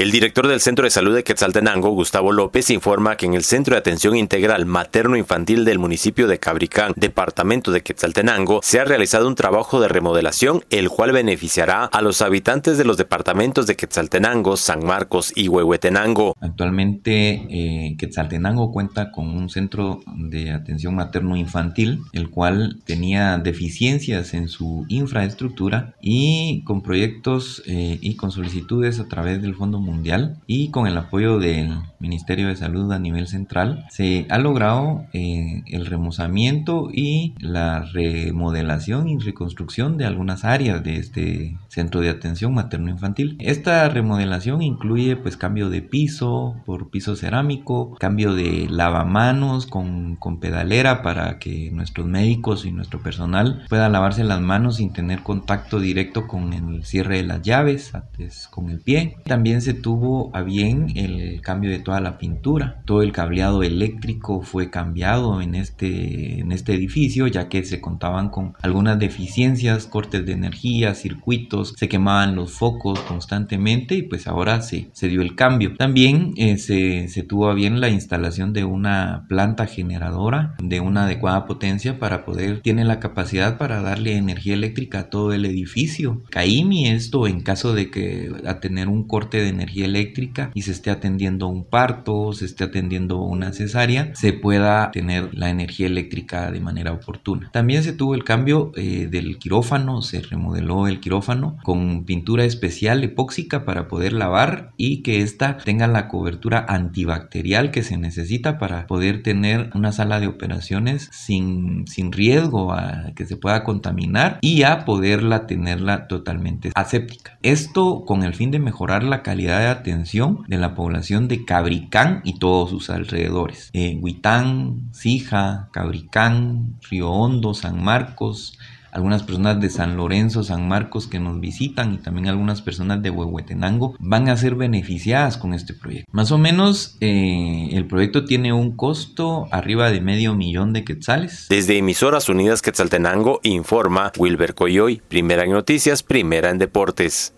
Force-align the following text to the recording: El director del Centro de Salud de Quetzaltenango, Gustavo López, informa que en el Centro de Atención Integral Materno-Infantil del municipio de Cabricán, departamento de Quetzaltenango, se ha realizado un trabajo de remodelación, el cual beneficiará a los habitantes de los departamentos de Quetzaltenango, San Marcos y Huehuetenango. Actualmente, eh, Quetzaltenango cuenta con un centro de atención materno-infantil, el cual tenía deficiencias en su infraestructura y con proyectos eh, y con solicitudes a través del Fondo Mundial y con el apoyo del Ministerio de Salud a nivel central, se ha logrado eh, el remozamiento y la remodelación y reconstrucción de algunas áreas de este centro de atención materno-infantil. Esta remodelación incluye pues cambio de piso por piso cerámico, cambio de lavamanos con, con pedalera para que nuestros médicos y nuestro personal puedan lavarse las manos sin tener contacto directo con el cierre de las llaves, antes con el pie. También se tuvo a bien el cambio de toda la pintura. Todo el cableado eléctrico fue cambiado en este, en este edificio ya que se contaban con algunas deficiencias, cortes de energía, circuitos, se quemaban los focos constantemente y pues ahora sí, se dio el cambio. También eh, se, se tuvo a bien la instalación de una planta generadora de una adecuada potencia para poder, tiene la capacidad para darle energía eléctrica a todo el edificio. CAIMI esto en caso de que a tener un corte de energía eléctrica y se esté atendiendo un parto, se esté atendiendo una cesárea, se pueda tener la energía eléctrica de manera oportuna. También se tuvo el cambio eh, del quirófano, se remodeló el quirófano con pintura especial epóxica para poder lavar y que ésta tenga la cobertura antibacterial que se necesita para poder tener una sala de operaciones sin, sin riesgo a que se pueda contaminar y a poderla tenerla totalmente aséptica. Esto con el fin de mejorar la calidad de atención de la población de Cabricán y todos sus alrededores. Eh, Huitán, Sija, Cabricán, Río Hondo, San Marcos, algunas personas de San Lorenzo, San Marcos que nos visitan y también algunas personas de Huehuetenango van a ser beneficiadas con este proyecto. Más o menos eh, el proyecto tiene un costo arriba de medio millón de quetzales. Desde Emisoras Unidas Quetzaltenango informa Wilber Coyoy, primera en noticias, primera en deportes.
El 0.00 0.12
director 0.12 0.48
del 0.48 0.60
Centro 0.60 0.84
de 0.84 0.90
Salud 0.90 1.14
de 1.14 1.24
Quetzaltenango, 1.24 1.90
Gustavo 1.90 2.32
López, 2.32 2.70
informa 2.70 3.18
que 3.18 3.26
en 3.26 3.34
el 3.34 3.44
Centro 3.44 3.74
de 3.74 3.80
Atención 3.80 4.16
Integral 4.16 4.64
Materno-Infantil 4.64 5.66
del 5.66 5.78
municipio 5.78 6.26
de 6.26 6.38
Cabricán, 6.38 6.94
departamento 6.96 7.70
de 7.70 7.82
Quetzaltenango, 7.82 8.60
se 8.62 8.80
ha 8.80 8.86
realizado 8.86 9.28
un 9.28 9.34
trabajo 9.34 9.78
de 9.78 9.88
remodelación, 9.88 10.64
el 10.70 10.88
cual 10.88 11.12
beneficiará 11.12 11.84
a 11.84 12.00
los 12.00 12.22
habitantes 12.22 12.78
de 12.78 12.86
los 12.86 12.96
departamentos 12.96 13.66
de 13.66 13.76
Quetzaltenango, 13.76 14.56
San 14.56 14.86
Marcos 14.86 15.34
y 15.36 15.48
Huehuetenango. 15.48 16.34
Actualmente, 16.40 17.46
eh, 17.50 17.96
Quetzaltenango 17.98 18.72
cuenta 18.72 19.12
con 19.12 19.28
un 19.28 19.50
centro 19.50 20.00
de 20.16 20.52
atención 20.52 20.94
materno-infantil, 20.94 22.00
el 22.14 22.30
cual 22.30 22.80
tenía 22.86 23.36
deficiencias 23.36 24.32
en 24.32 24.48
su 24.48 24.86
infraestructura 24.88 25.94
y 26.00 26.64
con 26.64 26.80
proyectos 26.80 27.62
eh, 27.66 27.98
y 28.00 28.16
con 28.16 28.30
solicitudes 28.30 28.98
a 28.98 29.06
través 29.06 29.42
del 29.42 29.54
Fondo 29.54 29.78
Mundial 29.90 30.38
y 30.46 30.70
con 30.70 30.86
el 30.86 30.96
apoyo 30.96 31.38
del 31.38 31.78
Ministerio 31.98 32.48
de 32.48 32.56
Salud 32.56 32.90
a 32.92 32.98
nivel 32.98 33.26
central, 33.26 33.86
se 33.90 34.26
ha 34.30 34.38
logrado 34.38 35.04
eh, 35.12 35.62
el 35.66 35.86
remozamiento 35.86 36.88
y 36.92 37.34
la 37.38 37.84
remodelación 37.84 39.08
y 39.08 39.18
reconstrucción 39.18 39.98
de 39.98 40.06
algunas 40.06 40.44
áreas 40.44 40.82
de 40.82 40.96
este 40.96 41.58
centro 41.68 42.00
de 42.00 42.08
atención 42.08 42.54
materno-infantil. 42.54 43.36
Esta 43.40 43.88
remodelación 43.88 44.62
incluye 44.62 45.16
pues 45.16 45.36
cambio 45.36 45.68
de 45.68 45.82
piso 45.82 46.56
por 46.64 46.90
piso 46.90 47.16
cerámico, 47.16 47.96
cambio 47.98 48.34
de 48.34 48.66
lavamanos 48.70 49.66
con, 49.66 50.16
con 50.16 50.40
pedalera 50.40 51.02
para 51.02 51.38
que 51.38 51.70
nuestros 51.70 52.06
médicos 52.06 52.64
y 52.64 52.72
nuestro 52.72 53.02
personal 53.02 53.64
puedan 53.68 53.92
lavarse 53.92 54.24
las 54.24 54.40
manos 54.40 54.76
sin 54.76 54.92
tener 54.92 55.22
contacto 55.22 55.80
directo 55.80 56.26
con 56.26 56.52
el 56.52 56.84
cierre 56.84 57.18
de 57.18 57.24
las 57.24 57.42
llaves, 57.42 57.94
antes 57.94 58.48
con 58.48 58.70
el 58.70 58.80
pie. 58.80 59.16
También 59.24 59.60
se 59.62 59.74
tuvo 59.80 60.30
a 60.34 60.42
bien 60.42 60.92
el 60.96 61.40
cambio 61.40 61.70
de 61.70 61.78
toda 61.78 62.00
la 62.00 62.18
pintura. 62.18 62.82
Todo 62.84 63.02
el 63.02 63.12
cableado 63.12 63.62
eléctrico 63.62 64.42
fue 64.42 64.70
cambiado 64.70 65.40
en 65.42 65.54
este, 65.54 66.40
en 66.40 66.52
este 66.52 66.74
edificio 66.74 67.26
ya 67.26 67.48
que 67.48 67.64
se 67.64 67.80
contaban 67.80 68.30
con 68.30 68.54
algunas 68.62 68.98
deficiencias, 68.98 69.86
cortes 69.86 70.24
de 70.26 70.32
energía, 70.32 70.94
circuitos, 70.94 71.74
se 71.76 71.88
quemaban 71.88 72.34
los 72.36 72.52
focos 72.52 73.00
constantemente 73.00 73.94
y 73.94 74.02
pues 74.02 74.26
ahora 74.26 74.62
sí, 74.62 74.88
se 74.92 75.08
dio 75.08 75.22
el 75.22 75.34
cambio. 75.34 75.76
También 75.76 76.32
eh, 76.36 76.58
se, 76.58 77.08
se 77.08 77.22
tuvo 77.22 77.48
a 77.48 77.54
bien 77.54 77.80
la 77.80 77.88
instalación 77.88 78.52
de 78.52 78.64
una 78.64 79.24
planta 79.28 79.66
generadora 79.66 80.54
de 80.62 80.80
una 80.80 81.04
adecuada 81.04 81.46
potencia 81.46 81.98
para 81.98 82.24
poder, 82.24 82.60
tiene 82.60 82.84
la 82.84 83.00
capacidad 83.00 83.58
para 83.58 83.82
darle 83.82 84.16
energía 84.16 84.54
eléctrica 84.54 85.00
a 85.00 85.10
todo 85.10 85.32
el 85.32 85.44
edificio. 85.44 86.22
CAIMI 86.30 86.88
esto 86.88 87.26
en 87.26 87.40
caso 87.40 87.74
de 87.74 87.90
que 87.90 88.30
a 88.46 88.60
tener 88.60 88.88
un 88.88 89.04
corte 89.04 89.38
de 89.38 89.48
energía 89.48 89.59
eléctrica 89.68 90.50
y 90.54 90.62
se 90.62 90.72
esté 90.72 90.90
atendiendo 90.90 91.48
un 91.48 91.64
parto, 91.64 92.32
se 92.32 92.44
esté 92.44 92.64
atendiendo 92.64 93.18
una 93.18 93.52
cesárea, 93.52 94.14
se 94.14 94.32
pueda 94.32 94.90
tener 94.90 95.34
la 95.34 95.50
energía 95.50 95.86
eléctrica 95.86 96.50
de 96.50 96.60
manera 96.60 96.92
oportuna. 96.92 97.50
También 97.52 97.82
se 97.82 97.92
tuvo 97.92 98.14
el 98.14 98.24
cambio 98.24 98.72
eh, 98.76 99.08
del 99.10 99.38
quirófano, 99.38 100.02
se 100.02 100.20
remodeló 100.22 100.86
el 100.86 101.00
quirófano 101.00 101.58
con 101.62 102.04
pintura 102.04 102.44
especial 102.44 103.04
epóxica 103.04 103.64
para 103.64 103.88
poder 103.88 104.12
lavar 104.12 104.72
y 104.76 105.02
que 105.02 105.20
ésta 105.20 105.58
tenga 105.58 105.86
la 105.86 106.08
cobertura 106.08 106.64
antibacterial 106.68 107.70
que 107.70 107.82
se 107.82 107.96
necesita 107.96 108.58
para 108.58 108.86
poder 108.86 109.22
tener 109.22 109.70
una 109.74 109.92
sala 109.92 110.20
de 110.20 110.26
operaciones 110.26 111.08
sin, 111.12 111.86
sin 111.86 112.12
riesgo 112.12 112.72
a 112.72 113.12
que 113.14 113.26
se 113.26 113.36
pueda 113.36 113.64
contaminar 113.64 114.38
y 114.40 114.62
a 114.62 114.84
poderla 114.84 115.46
tenerla 115.46 116.06
totalmente 116.08 116.70
aséptica. 116.74 117.38
Esto 117.42 118.04
con 118.04 118.22
el 118.22 118.34
fin 118.34 118.50
de 118.50 118.58
mejorar 118.58 119.02
la 119.02 119.22
calidad 119.22 119.49
de 119.58 119.66
atención 119.66 120.44
de 120.48 120.58
la 120.58 120.74
población 120.74 121.28
de 121.28 121.44
Cabricán 121.44 122.20
y 122.24 122.38
todos 122.38 122.70
sus 122.70 122.90
alrededores. 122.90 123.70
Eh, 123.72 123.98
Huitán, 124.00 124.90
Sija, 124.92 125.68
Cabricán, 125.72 126.76
Río 126.88 127.10
Hondo, 127.10 127.54
San 127.54 127.82
Marcos, 127.82 128.58
algunas 128.92 129.22
personas 129.22 129.60
de 129.60 129.70
San 129.70 129.96
Lorenzo, 129.96 130.42
San 130.42 130.68
Marcos 130.68 131.06
que 131.06 131.20
nos 131.20 131.40
visitan 131.40 131.94
y 131.94 131.98
también 131.98 132.28
algunas 132.28 132.62
personas 132.62 133.02
de 133.02 133.10
Huehuetenango 133.10 133.94
van 133.98 134.28
a 134.28 134.36
ser 134.36 134.54
beneficiadas 134.54 135.36
con 135.36 135.54
este 135.54 135.74
proyecto. 135.74 136.10
Más 136.12 136.32
o 136.32 136.38
menos 136.38 136.96
eh, 137.00 137.68
el 137.72 137.86
proyecto 137.86 138.24
tiene 138.24 138.52
un 138.52 138.76
costo 138.76 139.46
arriba 139.50 139.90
de 139.90 140.00
medio 140.00 140.34
millón 140.34 140.72
de 140.72 140.84
quetzales. 140.84 141.46
Desde 141.48 141.78
Emisoras 141.78 142.28
Unidas 142.28 142.62
Quetzaltenango 142.62 143.40
informa 143.42 144.12
Wilber 144.16 144.54
Coyoy, 144.54 145.00
primera 145.08 145.44
en 145.44 145.52
noticias, 145.52 146.02
primera 146.02 146.50
en 146.50 146.58
deportes. 146.58 147.34